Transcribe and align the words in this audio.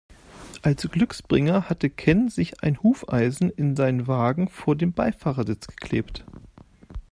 Als 0.63 0.89
Glücksbringer 0.89 1.69
hatte 1.69 1.91
Ken 1.91 2.27
sich 2.27 2.63
ein 2.63 2.81
Hufeisen 2.81 3.51
in 3.51 3.75
seinem 3.75 4.07
Wagen 4.07 4.47
vor 4.49 4.75
den 4.75 4.93
Beifahrersitz 4.93 5.67
geklebt. 5.67 6.25